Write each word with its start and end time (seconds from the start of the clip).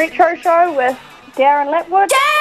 Retro 0.00 0.34
Show 0.36 0.74
with 0.74 0.98
Darren 1.36 1.70
Lapwood. 1.70 2.08
Trying 2.08 2.39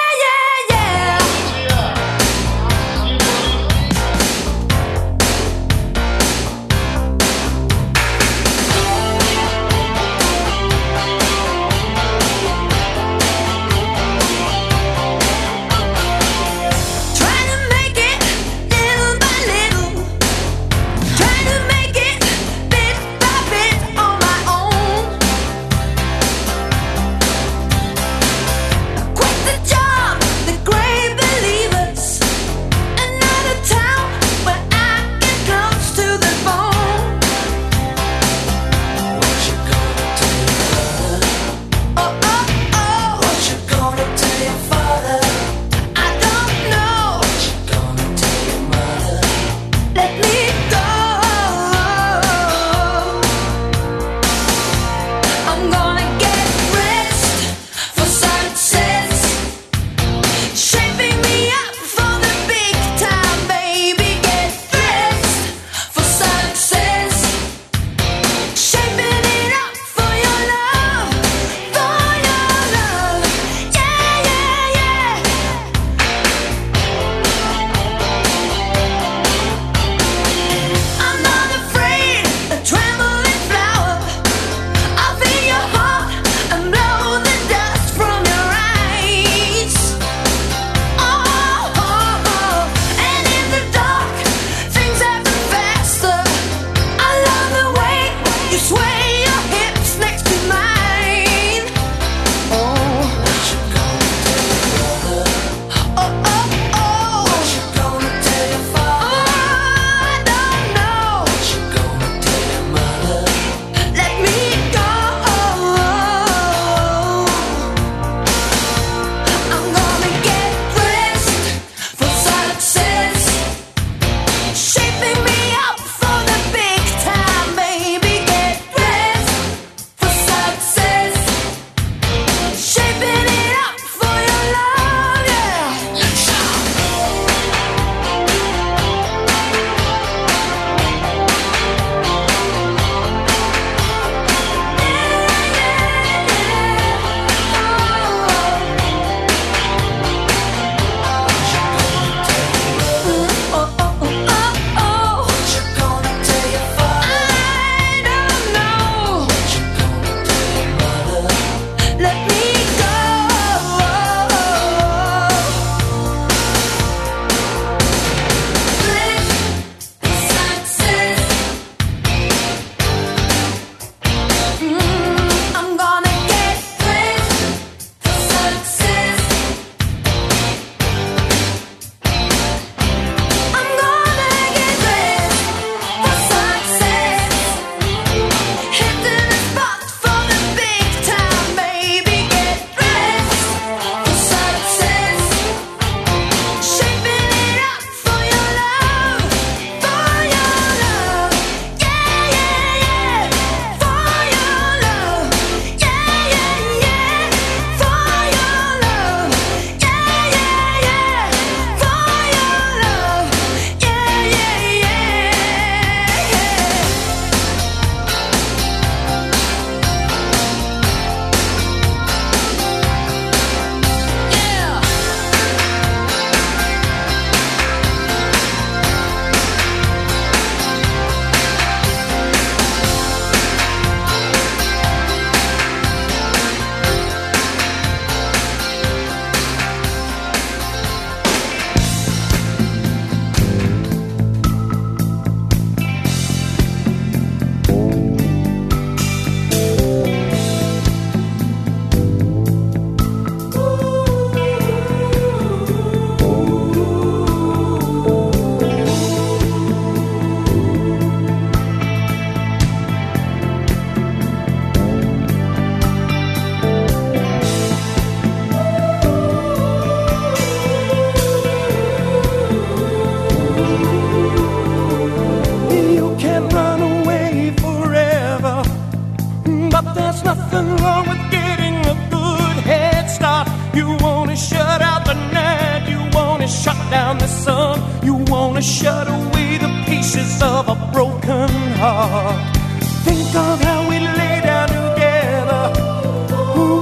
You 288.09 288.15
wanna 288.25 288.63
shut 288.63 289.07
away 289.07 289.59
the 289.59 289.69
pieces 289.85 290.41
of 290.41 290.67
a 290.67 290.73
broken 290.91 291.47
heart. 291.77 292.57
Think 293.05 293.35
of 293.35 293.61
how 293.61 293.87
we 293.87 293.99
lay 293.99 294.41
down 294.41 294.67
together. 294.79 295.65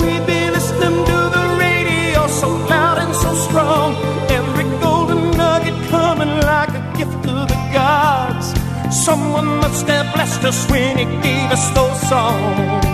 We've 0.06 0.26
been 0.26 0.54
listening 0.54 1.04
to 1.12 1.20
the 1.36 1.46
radio 1.60 2.28
so 2.28 2.48
loud 2.72 3.00
and 3.00 3.14
so 3.14 3.34
strong. 3.46 3.90
Every 4.40 4.68
golden 4.80 5.32
nugget 5.32 5.78
coming 5.90 6.34
like 6.52 6.70
a 6.70 6.84
gift 6.98 7.22
to 7.24 7.36
the 7.52 7.60
gods. 7.74 8.48
Someone 8.90 9.48
must 9.64 9.86
have 9.88 10.08
blessed 10.16 10.46
us 10.46 10.66
when 10.72 10.98
he 10.98 11.06
gave 11.22 11.52
us 11.52 11.70
those 11.76 12.00
songs. 12.08 12.87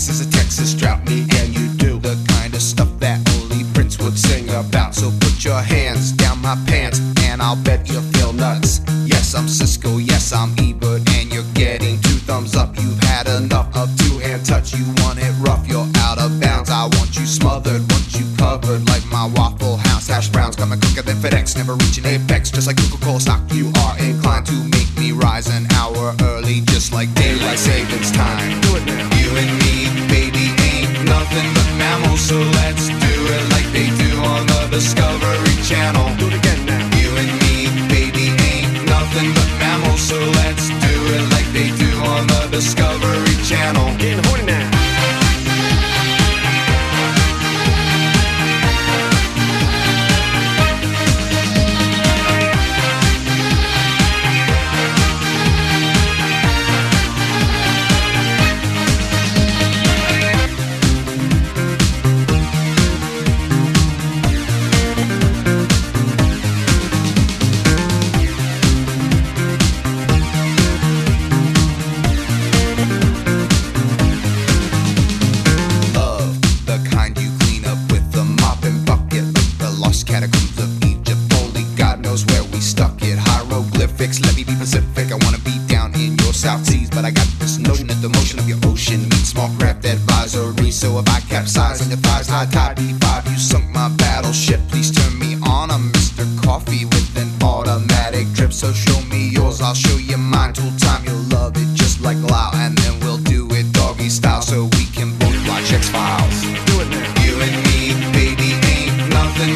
X 0.00 0.08
is 0.08 0.26
a 0.26 0.30
Texas 0.30 0.72
drought, 0.72 1.04
me 1.10 1.26
and 1.36 1.54
you 1.54 1.68
do 1.74 1.98
the 1.98 2.16
kind 2.32 2.54
of 2.54 2.62
stuff 2.62 2.88
that 3.00 3.20
only 3.34 3.64
Prince 3.74 3.98
would 3.98 4.18
sing 4.18 4.48
about. 4.48 4.94
So 4.94 5.10
put 5.20 5.44
your 5.44 5.60
hands 5.60 6.12
down 6.12 6.40
my 6.40 6.56
pants, 6.66 7.00
and 7.24 7.42
I'll 7.42 7.62
bet 7.62 7.86
you 7.86 8.00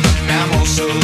I'm 0.02 0.52
also 0.58 1.03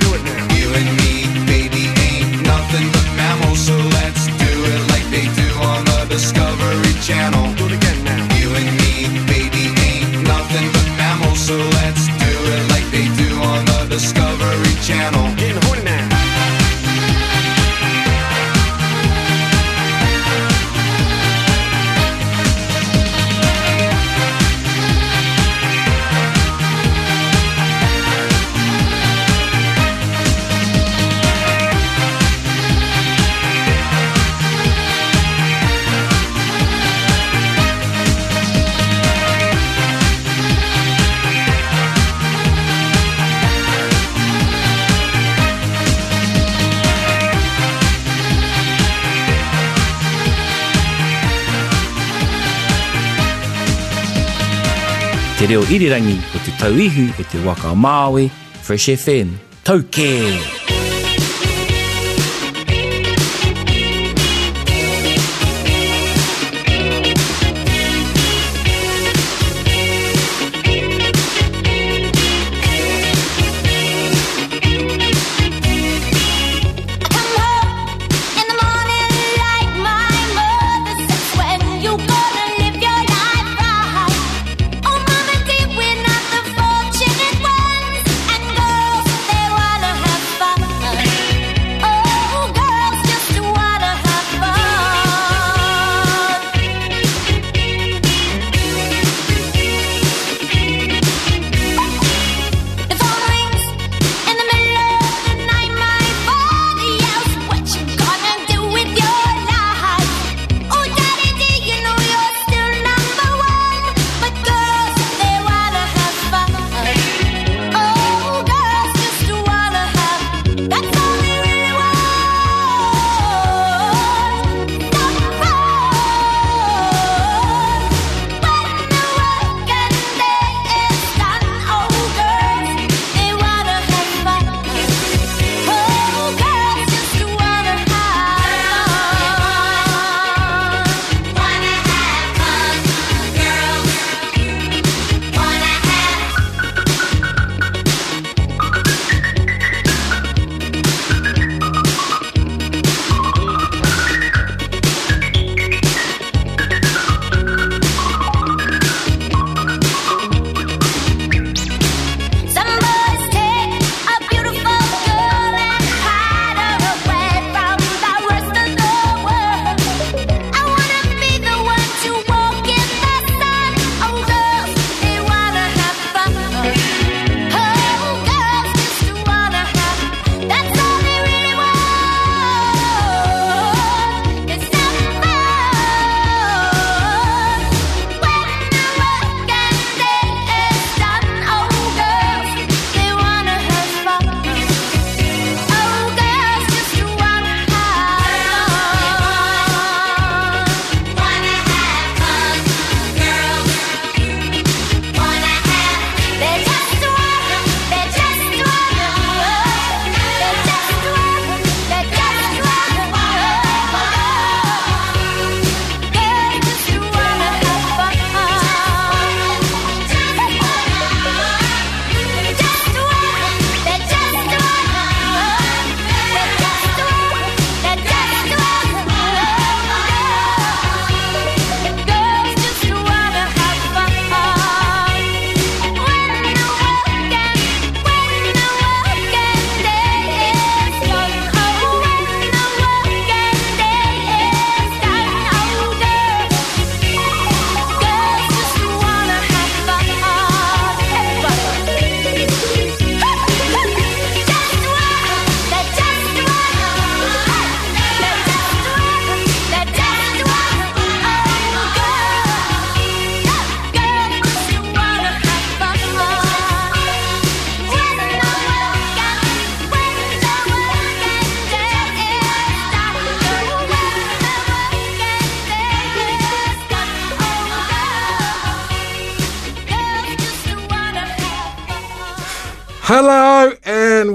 irirangi 55.71 56.17
o 56.35 56.43
te 56.43 56.51
tauihu 56.59 57.07
e 57.15 57.23
te 57.23 57.39
waka 57.47 57.71
o 57.71 57.79
Māori, 57.79 58.27
Fresh 58.61 58.91
FM. 58.97 59.39
Tau 59.63 59.79
kē! 59.87 60.11
Tau 60.35 60.37
kē! 60.67 60.80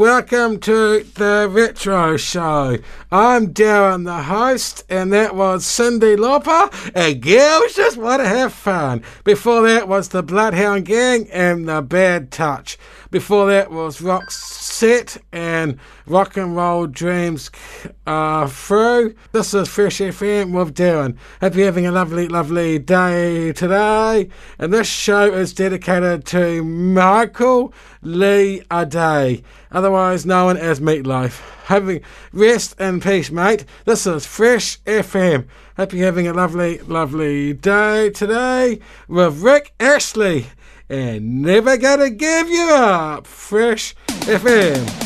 welcome 0.06 0.60
to 0.60 1.02
the 1.14 1.48
Retro 1.50 2.16
Show. 2.16 2.78
I'm 3.10 3.52
Darren, 3.52 4.04
the 4.04 4.22
host, 4.22 4.84
and 4.88 5.12
that 5.12 5.34
was 5.34 5.64
Cyndi 5.64 6.16
Lauper 6.16 6.72
and 6.94 7.20
Girls 7.20 7.74
Just 7.74 7.96
Want 7.96 8.22
to 8.22 8.28
Have 8.28 8.52
Fun. 8.52 9.02
Before 9.24 9.62
that 9.62 9.88
was 9.88 10.10
the 10.10 10.22
Bloodhound 10.22 10.86
Gang 10.86 11.28
and 11.32 11.68
the 11.68 11.82
Bad 11.82 12.30
Touch. 12.30 12.78
Before 13.10 13.46
that 13.46 13.70
was 13.70 14.02
Rock 14.02 14.32
Set 14.32 15.16
and 15.32 15.78
Rock 16.06 16.36
and 16.36 16.56
Roll 16.56 16.88
Dreams 16.88 17.52
uh, 18.04 18.48
Through. 18.48 19.14
This 19.30 19.54
is 19.54 19.68
Fresh 19.68 19.98
FM 19.98 20.52
with 20.52 20.74
Darren. 20.74 21.16
Hope 21.40 21.54
you're 21.54 21.66
having 21.66 21.86
a 21.86 21.92
lovely, 21.92 22.26
lovely 22.26 22.80
day 22.80 23.52
today. 23.52 24.28
And 24.58 24.72
this 24.72 24.88
show 24.88 25.32
is 25.32 25.54
dedicated 25.54 26.24
to 26.26 26.64
Michael 26.64 27.72
Lee 28.02 28.62
Aday, 28.72 29.44
otherwise 29.70 30.26
known 30.26 30.56
as 30.56 30.80
Meat 30.80 31.06
Loaf. 31.06 31.38
Having 31.66 32.00
rest 32.32 32.78
in 32.80 33.00
peace, 33.00 33.30
mate. 33.30 33.64
This 33.84 34.04
is 34.08 34.26
Fresh 34.26 34.80
FM. 34.80 35.46
Hope 35.76 35.92
you're 35.92 36.06
having 36.06 36.26
a 36.26 36.32
lovely, 36.32 36.78
lovely 36.78 37.52
day 37.52 38.10
today 38.10 38.80
with 39.06 39.42
Rick 39.42 39.74
Astley 39.78 40.46
and 40.88 41.42
never 41.42 41.76
gonna 41.76 42.10
give 42.10 42.48
you 42.48 42.70
up. 42.70 43.26
Fresh 43.26 43.94
FM. 44.06 45.05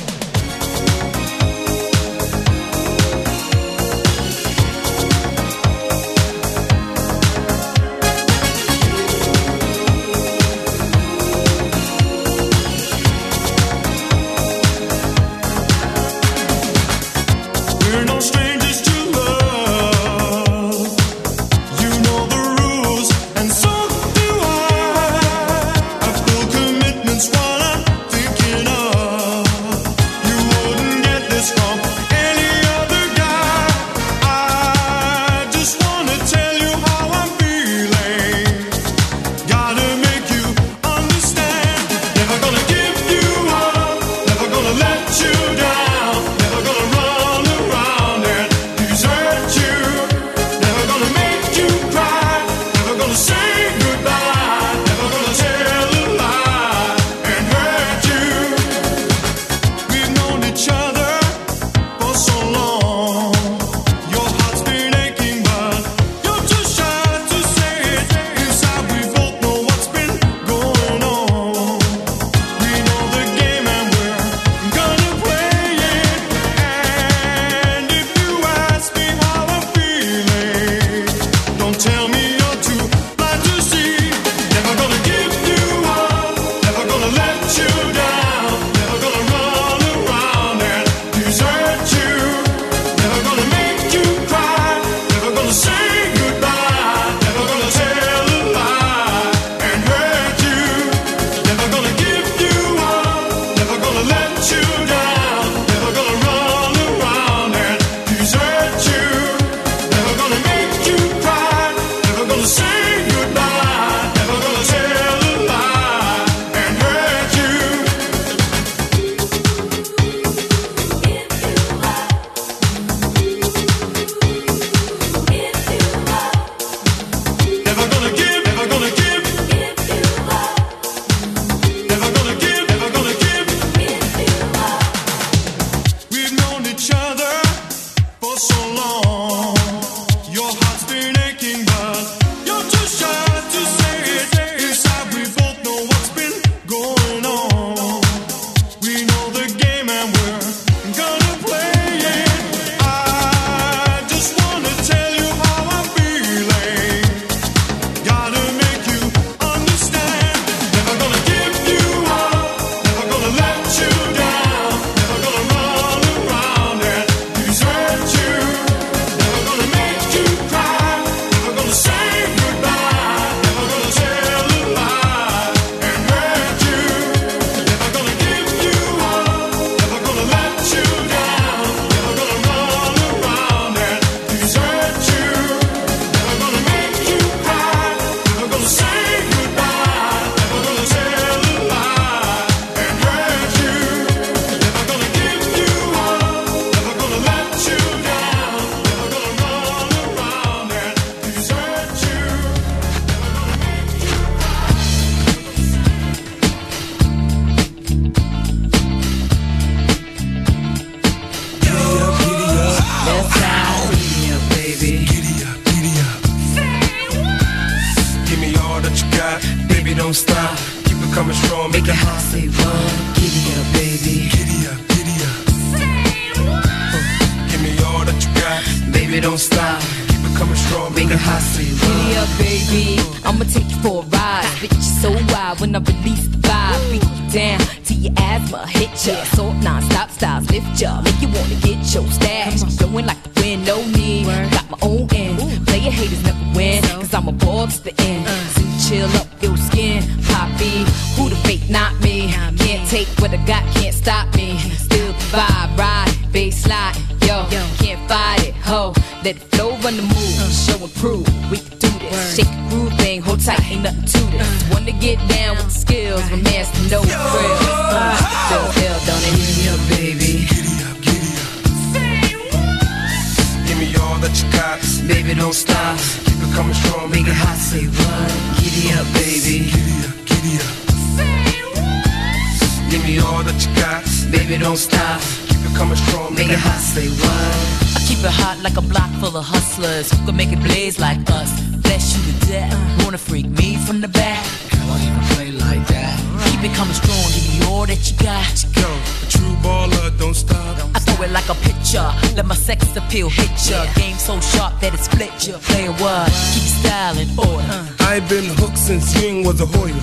All 283.40 283.46
that 283.46 283.60
you 283.64 283.72
got. 283.80 284.04
Baby, 284.30 284.58
don't 284.58 284.76
stop. 284.76 285.20
Keep 285.48 285.64
it 285.64 285.74
coming 285.76 285.96
strong. 285.96 286.34
Make 286.34 286.50
it 286.50 286.58
hot, 286.58 286.80
say 286.80 287.08
what? 287.08 287.56
I 287.96 288.00
keep 288.08 288.20
it 288.20 288.34
hot 288.40 288.60
like 288.62 288.76
a 288.76 288.84
block 288.92 289.10
full 289.20 289.36
of 289.36 289.44
hustlers 289.44 290.12
who 290.12 290.18
can 290.26 290.36
make 290.36 290.52
it 290.52 290.60
blaze 290.60 290.98
like 291.00 291.20
us. 291.30 291.50
Bless 291.80 292.04
you 292.14 292.20
to 292.28 292.34
death. 292.46 292.76
Wanna 293.04 293.18
freak 293.18 293.46
me 293.46 293.76
from 293.86 294.00
the 294.00 294.08
back? 294.08 294.44
Girl, 294.72 294.92
I 294.92 294.98
even 295.08 295.24
play 295.32 295.50
like 295.66 295.84
that. 295.88 296.16
Keep 296.50 296.62
it 296.68 296.74
coming 296.76 296.94
strong, 296.94 297.26
give 297.34 297.46
me 297.48 297.56
all 297.66 297.86
that 297.86 298.00
you 298.08 298.16
got. 298.20 298.56
Go, 298.76 298.90
a 299.24 299.26
true 299.32 299.56
baller, 299.64 300.08
don't 300.18 300.34
stop. 300.34 300.76
I 300.94 300.98
throw 300.98 300.99
it 301.22 301.30
like 301.30 301.48
a 301.48 301.54
pitcher. 301.54 302.06
Let 302.36 302.46
my 302.46 302.54
sex 302.54 302.96
appeal 302.96 303.28
hit 303.28 303.50
ya. 303.68 303.86
Game 303.94 304.16
so 304.16 304.40
sharp 304.40 304.80
that 304.80 304.94
it 304.94 305.00
split 305.00 305.32
ya. 305.46 305.58
Play 305.58 305.88
what? 306.00 306.28
Keep 306.52 306.68
style 306.80 307.18
in 307.18 307.28
order. 307.38 307.66
Uh-huh. 307.66 308.10
I've 308.10 308.28
been 308.28 308.48
hooked 308.60 308.78
since 308.78 309.14
Ying 309.20 309.44
was 309.44 309.60
a 309.60 309.66
Hoyer. 309.66 309.94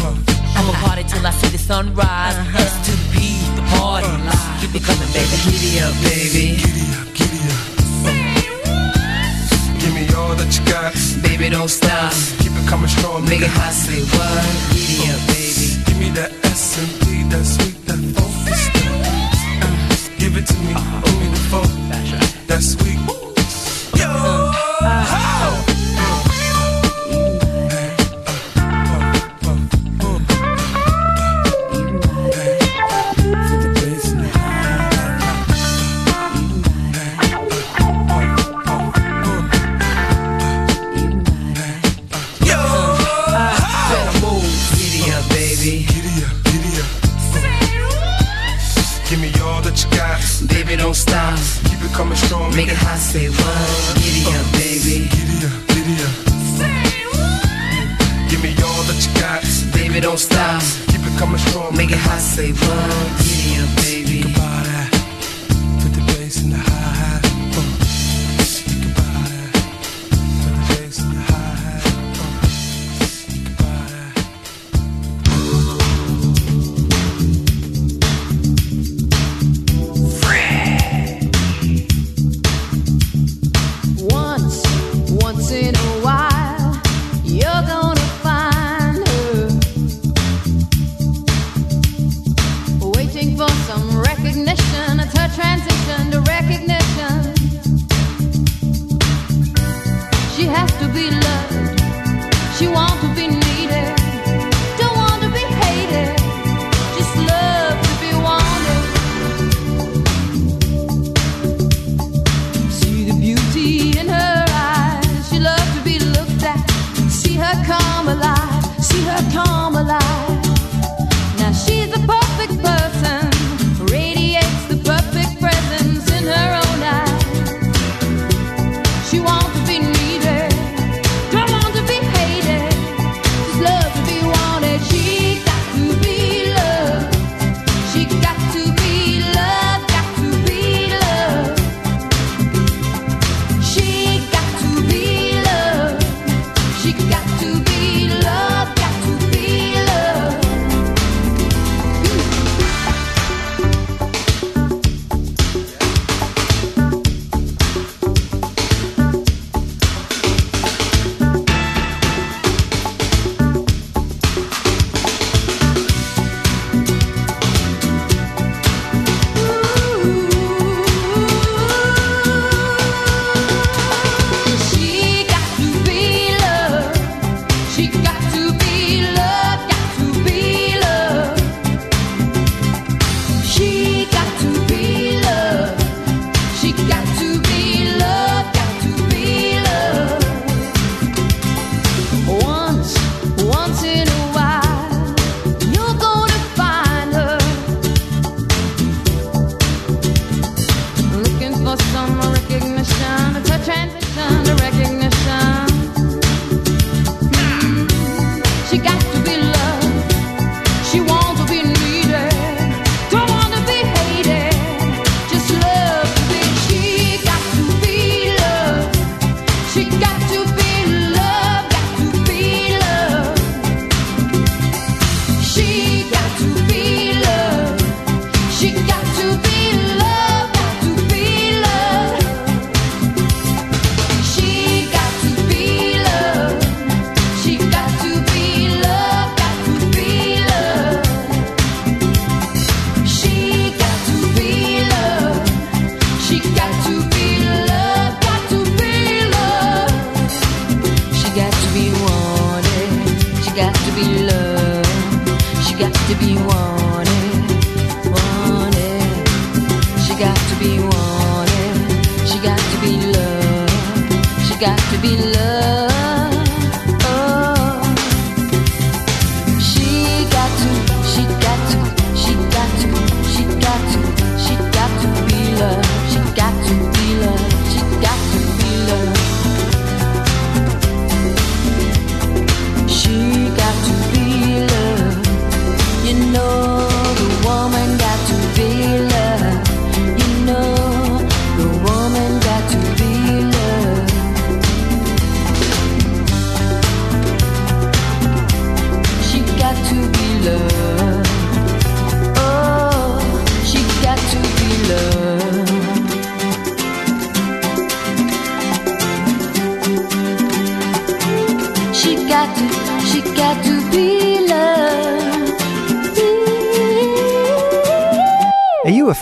I'ma 0.58 0.74
party 0.84 1.04
till 1.04 1.26
I 1.26 1.32
see 1.32 1.50
the 1.50 1.58
sunrise. 1.58 2.36
Uh-huh. 2.36 2.58
S 2.58 2.74
to 2.86 2.92
the 2.92 3.08
P, 3.14 3.18
the 3.56 3.66
party 3.78 4.08
uh-huh. 4.08 4.30
live. 4.30 4.62
Keep 4.62 4.74
it 4.78 4.84
coming, 4.84 5.10
baby. 5.16 5.36
Giddy 5.46 5.72
up, 5.86 5.94
baby. 6.04 6.46
Giddy 6.62 6.86
up, 6.98 7.08
giddy 7.18 7.42
up. 7.54 7.62
Give 9.82 9.94
me 9.94 10.04
all 10.18 10.34
that 10.36 10.50
you 10.56 10.64
got. 10.66 10.94
Baby, 11.22 11.50
don't 11.50 11.70
stop. 11.70 12.12
Keep 12.42 12.54
it 12.58 12.66
coming 12.68 12.90
strong. 12.90 13.26
Make 13.26 13.42
it 13.42 13.54
hot, 13.54 13.74
say 13.74 14.02
what? 14.14 14.44
Giddy 14.74 15.14
up, 15.14 15.18
uh, 15.18 15.34
baby. 15.34 15.68
Give 15.86 15.98
me 15.98 16.10
that 16.18 16.32
S 16.46 16.78
and 16.82 16.92
P, 17.02 17.24
that 17.32 17.46
sweet, 17.46 17.77
that 22.58 22.64
sweet. 22.64 22.97
Coming 61.18 61.38
strong. 61.38 61.76
Make 61.76 61.92
it 61.92 61.98
hot, 61.98 62.22
say 62.22 62.52
what? 62.52 63.27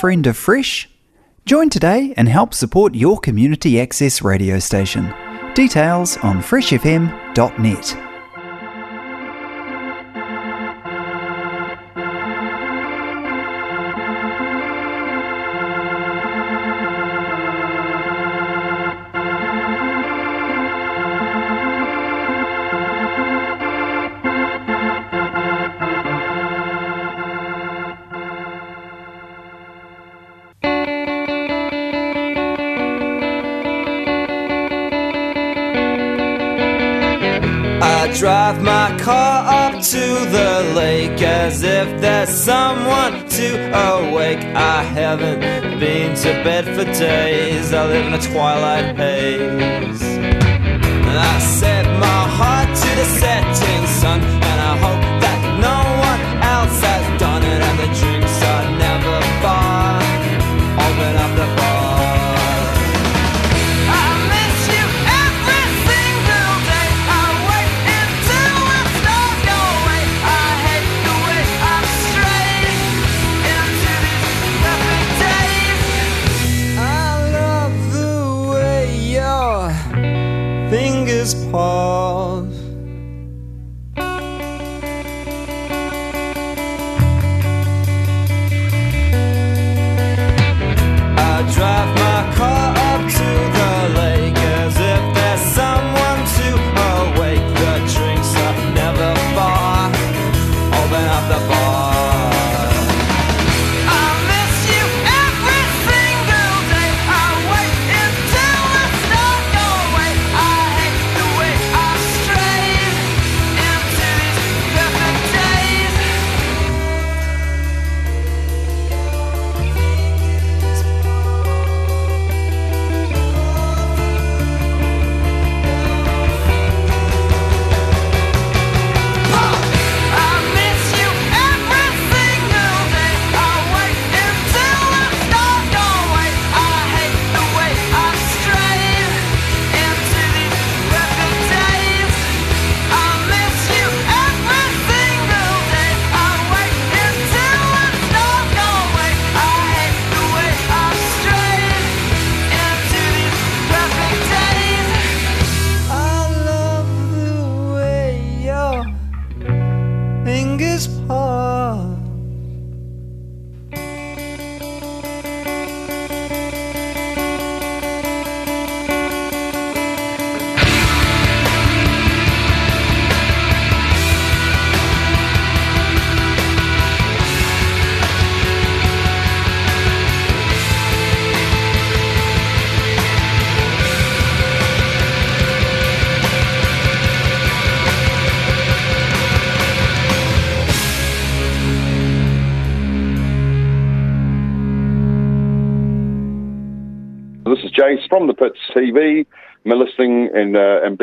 friend 0.06 0.28
of 0.28 0.38
Fresh? 0.38 0.88
Join 1.48 1.68
today 1.68 2.14
and 2.16 2.30
help 2.30 2.54
support 2.54 2.94
your 2.94 3.18
community 3.18 3.82
access 3.82 4.22
radio 4.22 4.60
station. 4.60 5.12
Details 5.56 6.18
on 6.18 6.44
freshfm.net. 6.44 8.05
to 39.92 40.00
the 40.32 40.74
lake 40.74 41.22
as 41.22 41.62
if 41.62 42.02
there's 42.02 42.30
someone 42.30 43.30
to 43.30 43.48
awake. 43.88 44.40
I 44.56 44.82
haven't 44.82 45.42
been 45.80 46.16
to 46.24 46.30
bed 46.44 46.66
for 46.66 46.86
days, 46.86 47.72
I 47.72 47.86
live 47.86 48.08
in 48.08 48.14
a 48.16 48.22
twilight 48.22 48.96
haze. 48.96 50.02
I 50.02 51.40
set 51.40 51.86
my 52.00 52.22
heart 52.38 52.70
to 52.76 52.90
the 52.96 53.06
set 53.20 53.55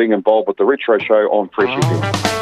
being 0.03 0.11
involved 0.11 0.49
with 0.49 0.57
the 0.57 0.65
Retro 0.65 0.97
Show 0.97 1.29
on 1.31 1.47
Fresh 1.47 1.69
FM. 1.69 2.32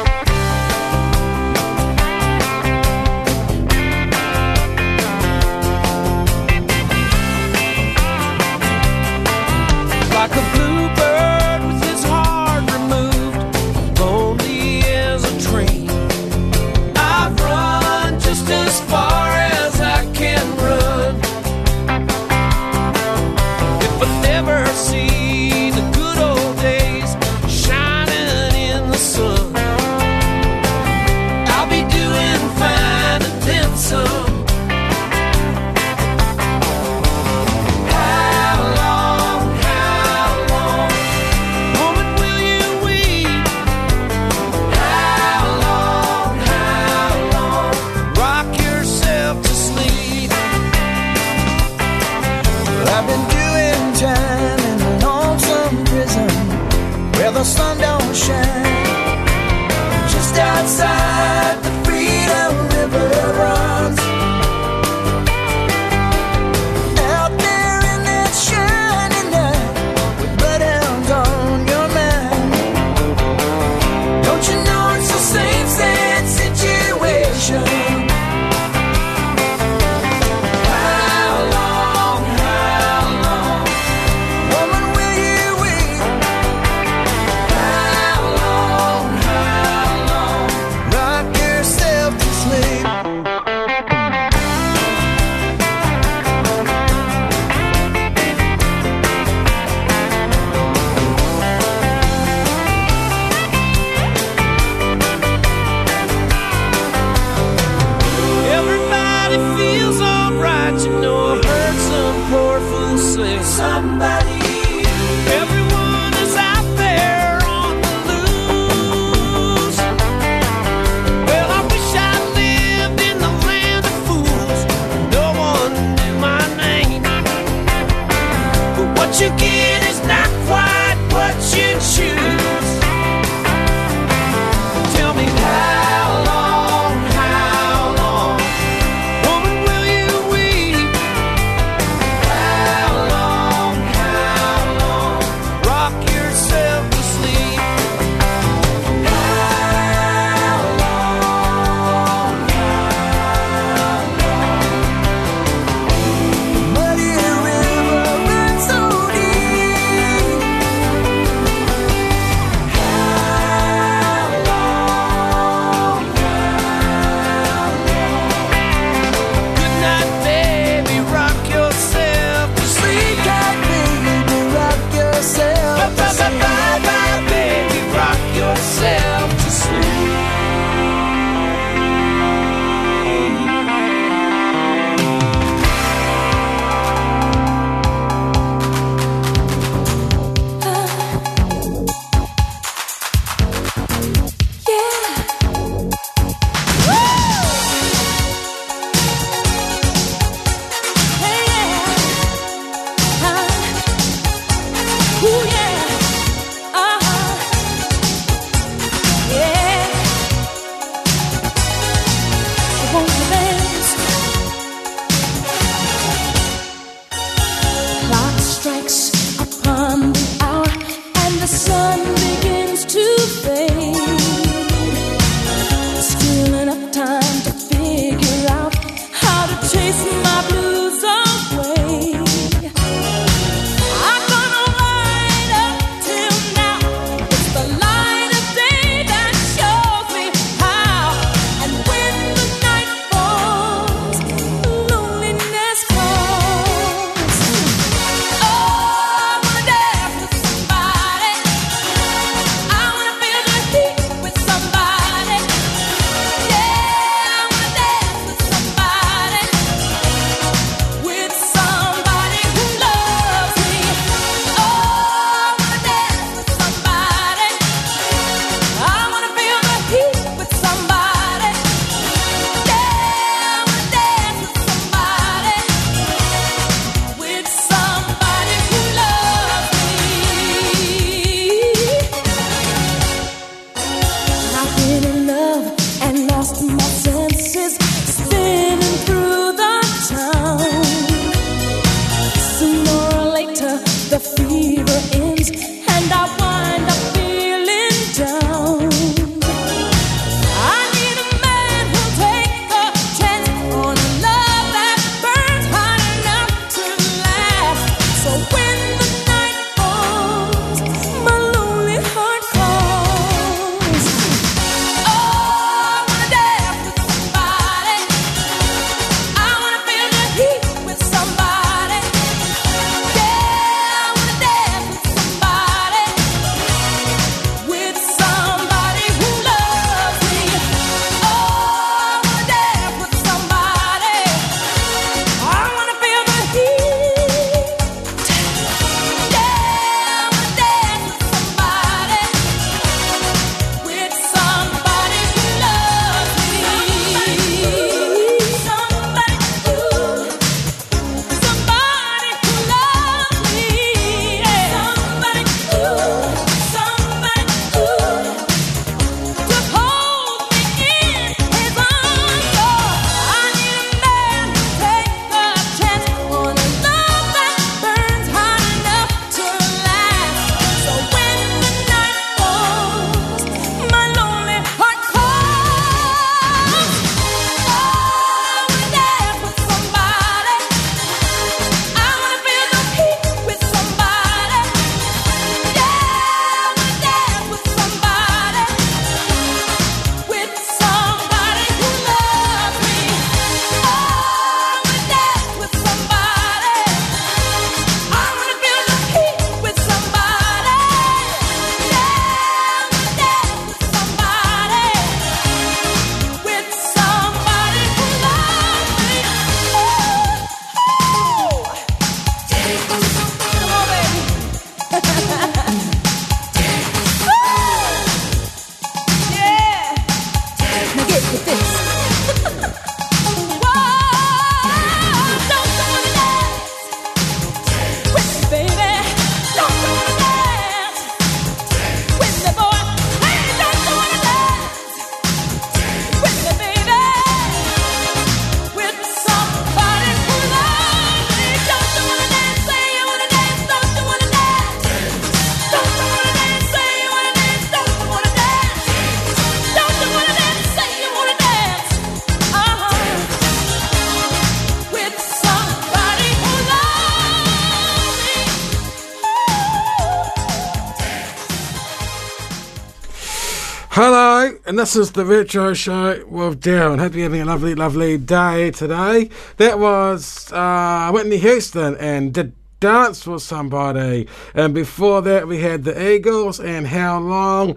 And 464.72 464.78
this 464.78 464.96
is 464.96 465.12
the 465.12 465.26
Retro 465.26 465.74
Show 465.74 466.24
with 466.26 466.62
Darren. 466.62 466.98
Hope 466.98 467.12
you're 467.12 467.24
having 467.24 467.42
a 467.42 467.44
lovely, 467.44 467.74
lovely 467.74 468.16
day 468.16 468.70
today. 468.70 469.28
That 469.58 469.78
was 469.78 470.50
uh, 470.50 471.10
Whitney 471.12 471.36
Houston 471.36 471.94
and 471.96 472.32
Did 472.32 472.54
Dance 472.80 473.26
with 473.26 473.42
Somebody. 473.42 474.28
And 474.54 474.72
before 474.72 475.20
that, 475.20 475.46
we 475.46 475.60
had 475.60 475.84
the 475.84 476.10
Eagles 476.10 476.58
and 476.58 476.86
How 476.86 477.18
Long, 477.18 477.76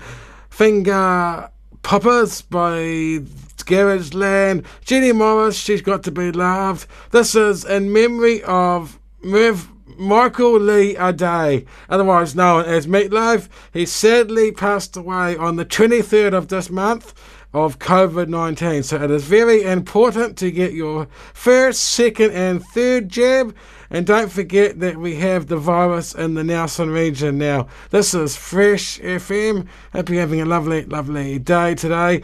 Finger 0.49 1.49
Poppers 1.83 2.43
by 2.43 3.19
Garage 3.65 4.13
Land, 4.13 4.65
Jenny 4.85 5.11
Morris, 5.11 5.57
She's 5.57 5.81
Got 5.81 6.01
to 6.03 6.11
Be 6.11 6.31
Loved. 6.31 6.87
This 7.11 7.35
is 7.35 7.65
in 7.65 7.91
memory 7.91 8.41
of 8.43 8.97
Merv. 9.21 9.69
Michael 9.97 10.59
Lee 10.59 10.95
Aday, 10.95 11.65
otherwise 11.89 12.35
known 12.35 12.65
as 12.65 12.87
Meat 12.87 13.11
Loaf, 13.11 13.49
he 13.73 13.85
sadly 13.85 14.51
passed 14.51 14.95
away 14.97 15.35
on 15.35 15.55
the 15.55 15.65
23rd 15.65 16.33
of 16.33 16.47
this 16.47 16.69
month 16.69 17.13
of 17.55 17.79
COVID 17.79 18.27
19. 18.27 18.83
So 18.83 19.01
it 19.01 19.09
is 19.09 19.23
very 19.23 19.63
important 19.63 20.37
to 20.39 20.51
get 20.51 20.73
your 20.73 21.07
first, 21.33 21.83
second, 21.83 22.31
and 22.31 22.61
third 22.61 23.07
jab. 23.07 23.55
And 23.89 24.05
don't 24.05 24.31
forget 24.31 24.79
that 24.81 24.97
we 24.97 25.15
have 25.15 25.47
the 25.47 25.57
virus 25.57 26.13
in 26.13 26.33
the 26.33 26.43
Nelson 26.43 26.89
region 26.89 27.37
now. 27.37 27.67
This 27.91 28.13
is 28.13 28.35
Fresh 28.35 28.99
FM. 28.99 29.67
Hope 29.93 30.09
you're 30.09 30.19
having 30.19 30.41
a 30.41 30.45
lovely, 30.45 30.83
lovely 30.85 31.39
day 31.39 31.75
today. 31.75 32.23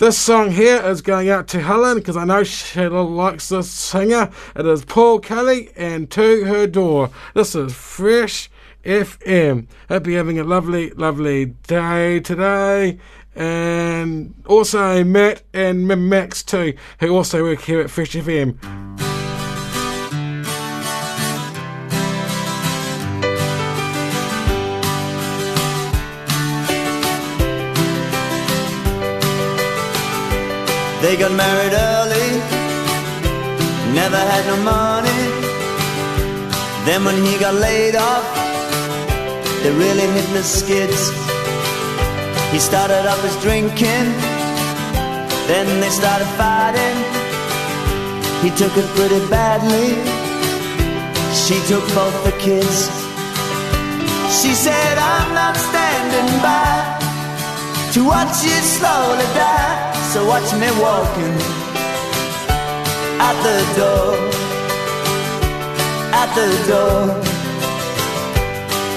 This 0.00 0.16
song 0.16 0.52
here 0.52 0.80
is 0.82 1.02
going 1.02 1.28
out 1.28 1.46
to 1.48 1.60
Helen 1.60 1.98
because 1.98 2.16
I 2.16 2.24
know 2.24 2.42
she 2.42 2.88
likes 2.88 3.50
this 3.50 3.70
singer. 3.70 4.30
It 4.56 4.64
is 4.64 4.82
Paul 4.82 5.18
Kelly 5.18 5.68
and 5.76 6.10
To 6.12 6.44
Her 6.46 6.66
Door. 6.66 7.10
This 7.34 7.54
is 7.54 7.74
Fresh 7.74 8.50
FM. 8.82 9.66
Hope 9.90 10.06
you're 10.06 10.16
having 10.16 10.38
a 10.38 10.44
lovely, 10.44 10.88
lovely 10.92 11.44
day 11.44 12.18
today. 12.20 12.98
And 13.36 14.32
also 14.46 15.04
Matt 15.04 15.42
and 15.52 15.86
Max 15.86 16.42
too, 16.42 16.72
who 17.00 17.14
also 17.14 17.42
work 17.42 17.60
here 17.60 17.82
at 17.82 17.90
Fresh 17.90 18.12
FM. 18.12 19.19
They 31.02 31.16
got 31.16 31.32
married 31.32 31.72
early, 31.72 32.28
never 33.94 34.20
had 34.32 34.44
no 34.52 34.56
money. 34.62 35.20
Then 36.84 37.04
when 37.06 37.16
he 37.24 37.38
got 37.38 37.54
laid 37.54 37.96
off, 37.96 38.26
they 39.62 39.70
really 39.70 40.06
hit 40.12 40.28
the 40.36 40.42
skids. 40.42 41.08
He 42.52 42.58
started 42.58 43.08
up 43.08 43.18
his 43.20 43.34
drinking, 43.40 44.12
then 45.48 45.80
they 45.80 45.88
started 45.88 46.28
fighting. 46.36 46.96
He 48.44 48.50
took 48.60 48.76
it 48.76 48.86
pretty 48.94 49.20
badly. 49.30 49.96
She 51.32 51.56
took 51.66 51.84
both 51.94 52.16
the 52.24 52.36
kids. 52.38 52.90
She 54.38 54.52
said, 54.52 54.98
I'm 54.98 55.32
not 55.32 55.56
standing 55.56 56.30
by 56.44 57.00
to 57.94 58.04
watch 58.04 58.44
you 58.44 58.60
slowly 58.76 59.24
die. 59.32 59.89
So 60.12 60.26
watch 60.26 60.52
me 60.54 60.66
walking 60.82 61.36
out 63.20 63.36
the 63.46 63.58
door, 63.78 64.16
out 66.12 66.34
the 66.34 66.48
door, 66.66 67.14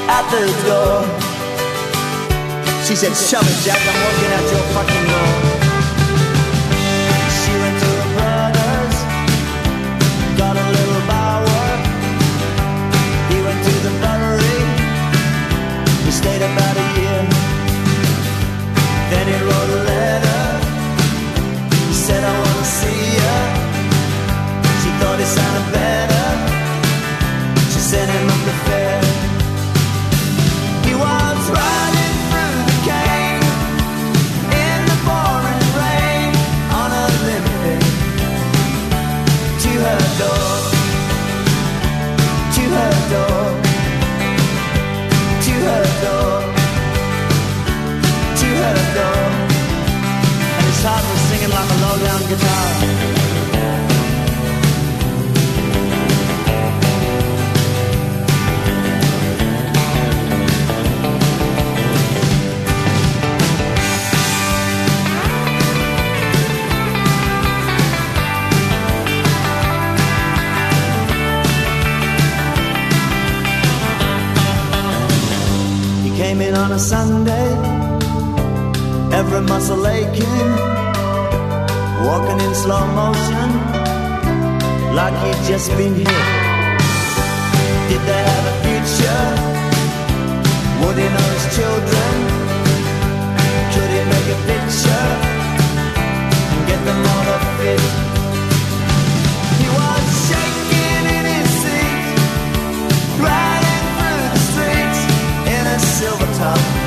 out 0.09 0.25
the 0.31 0.43
door. 0.65 1.03
She 2.83 2.95
said, 2.95 3.13
Shove 3.13 3.45
it, 3.45 3.63
Jack, 3.63 3.77
I'm 3.77 3.97
walking 4.03 4.33
out 4.33 4.51
your 4.51 4.63
fucking 4.73 5.05
door. 5.05 5.52
Came 76.33 76.41
in 76.41 76.55
on 76.55 76.71
a 76.71 76.79
Sunday 76.79 77.49
every 79.19 79.41
muscle 79.41 79.85
aching, 79.85 80.51
walking 82.07 82.39
in 82.45 82.53
slow 82.55 82.85
motion, 83.01 83.49
like 84.95 85.15
he'd 85.23 85.41
just 85.51 85.69
been 85.77 85.93
hit. 85.93 86.25
Did 87.89 88.01
they 88.09 88.21
have 88.31 88.45
a 88.51 88.55
future? 88.63 89.25
Would 90.79 90.97
he 91.01 91.07
know 91.15 91.29
his 91.35 91.45
children? 91.57 92.13
Could 93.73 93.89
he 93.95 94.01
make 94.13 94.29
a 94.35 94.39
picture 94.49 95.09
and 96.51 96.61
get 96.69 96.79
them 96.87 96.99
all 97.11 97.23
to 97.29 97.37
fit? 97.57 98.12
Top 106.43 106.82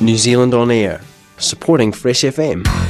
New 0.00 0.16
Zealand 0.16 0.54
on 0.54 0.70
Air, 0.70 1.02
supporting 1.36 1.92
Fresh 1.92 2.22
FM. 2.22 2.89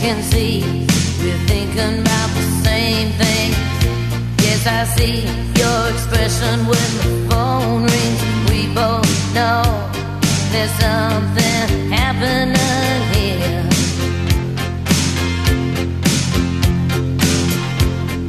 Can 0.00 0.22
see 0.22 0.62
we're 1.20 1.36
thinking 1.46 2.00
about 2.00 2.30
the 2.38 2.46
same 2.64 3.10
thing. 3.20 3.50
Yes, 4.40 4.66
I 4.66 4.84
see 4.96 5.16
your 5.60 5.80
expression 5.92 6.56
when 6.70 6.88
the 7.00 7.08
phone 7.28 7.82
rings. 7.84 8.20
We 8.48 8.72
both 8.74 9.10
know 9.34 9.62
there's 10.52 10.74
something 10.86 11.92
happening 11.92 12.56
here. 13.12 13.62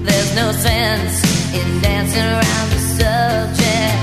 There's 0.08 0.36
no 0.36 0.52
sense 0.52 1.14
in 1.56 1.82
dancing 1.82 2.28
around 2.36 2.68
the 2.76 2.82
subject. 3.00 4.00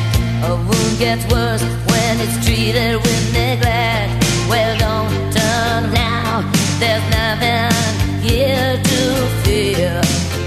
A 0.49 0.55
wound 0.57 0.99
gets 0.99 1.25
worse 1.31 1.65
when 1.91 2.13
it's 2.25 2.47
treated 2.47 2.97
with 2.97 3.33
neglect. 3.35 4.11
Well, 4.49 4.73
don't 4.79 5.33
turn 5.37 5.93
now. 5.93 6.51
There's 6.81 7.05
here 7.11 7.18
to 8.77 9.27
fear. 9.45 10.38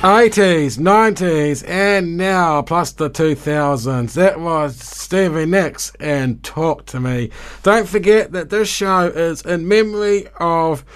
80s, 0.00 0.78
90s, 0.78 1.62
and 1.68 2.16
now 2.16 2.62
plus 2.62 2.90
the 2.92 3.10
2000s. 3.10 4.14
That 4.14 4.40
was 4.40 4.76
Stevie 4.76 5.44
Nicks 5.44 5.92
and 6.00 6.42
Talk 6.42 6.86
to 6.86 6.98
Me. 6.98 7.28
Don't 7.62 7.86
forget 7.86 8.32
that 8.32 8.48
this 8.48 8.66
show 8.66 9.08
is 9.08 9.42
in 9.42 9.68
memory 9.68 10.26
of 10.38 10.86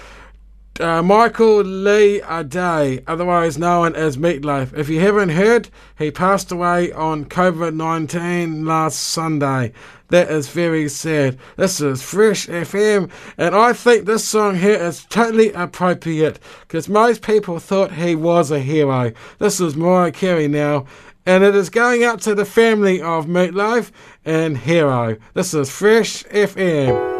uh, 0.79 1.01
Michael 1.01 1.61
Lee 1.61 2.21
Aday, 2.21 3.03
otherwise 3.07 3.57
known 3.57 3.95
as 3.95 4.17
Meat 4.17 4.43
Loaf. 4.43 4.73
If 4.73 4.89
you 4.89 4.99
haven't 4.99 5.29
heard, 5.29 5.69
he 5.97 6.11
passed 6.11 6.51
away 6.51 6.91
on 6.91 7.25
COVID 7.25 7.75
19 7.75 8.65
last 8.65 8.99
Sunday. 8.99 9.71
That 10.09 10.29
is 10.29 10.49
very 10.49 10.87
sad. 10.89 11.37
This 11.55 11.81
is 11.81 12.01
Fresh 12.01 12.47
FM, 12.47 13.09
and 13.37 13.55
I 13.55 13.73
think 13.73 14.05
this 14.05 14.25
song 14.25 14.55
here 14.55 14.75
is 14.75 15.05
totally 15.05 15.51
appropriate 15.53 16.39
because 16.61 16.89
most 16.89 17.21
people 17.21 17.59
thought 17.59 17.93
he 17.93 18.15
was 18.15 18.51
a 18.51 18.59
hero. 18.59 19.13
This 19.39 19.59
is 19.59 19.75
Mariah 19.75 20.11
Carey 20.11 20.47
now, 20.47 20.85
and 21.25 21.43
it 21.43 21.55
is 21.55 21.69
going 21.69 22.03
out 22.03 22.21
to 22.21 22.35
the 22.35 22.45
family 22.45 23.01
of 23.01 23.27
Meat 23.27 23.53
Loaf 23.53 23.91
and 24.25 24.57
Hero. 24.57 25.17
This 25.33 25.53
is 25.53 25.69
Fresh 25.71 26.23
FM. 26.25 27.14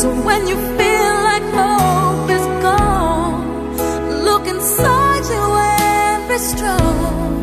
So 0.00 0.08
when 0.24 0.46
you 0.46 0.56
feel 0.78 1.14
like 1.28 1.42
hope 1.60 2.30
is 2.30 2.46
gone, 2.64 3.76
look 4.24 4.46
inside 4.46 5.24
you 5.34 5.44
and 5.82 6.26
be 6.26 6.38
strong, 6.38 7.42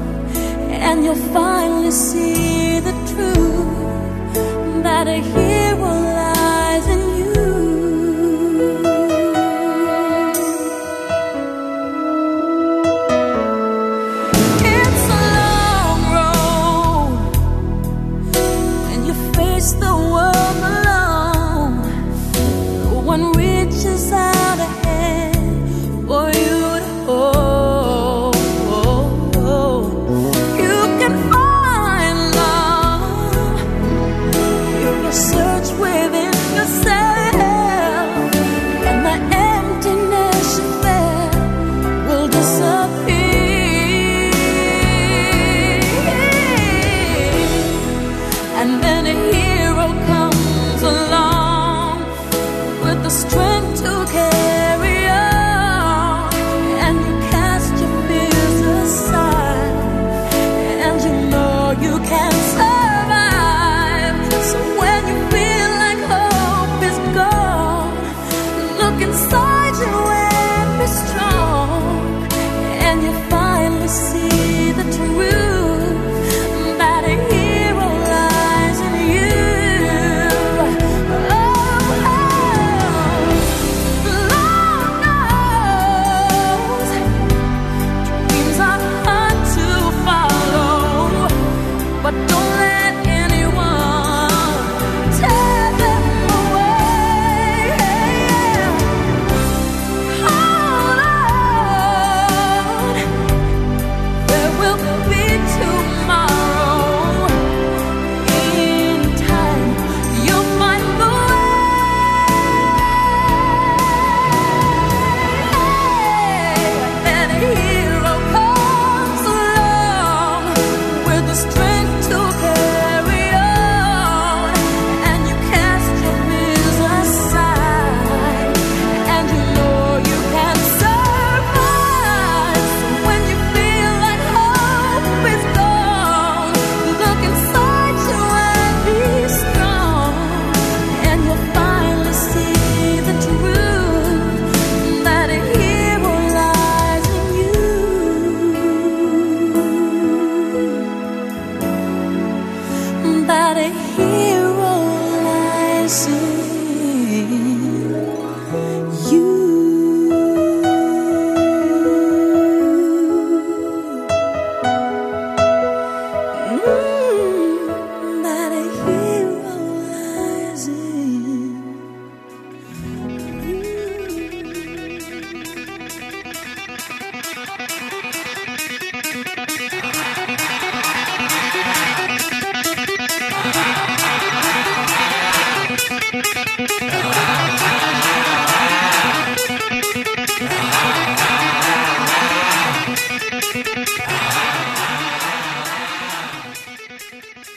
and 0.72 1.03
you'll 1.03 1.24
finally 1.38 1.91
see 1.91 2.80
the 2.80 2.93
truth 3.12 4.34
that 4.84 5.08
a 5.08 5.20
hero. 5.20 6.07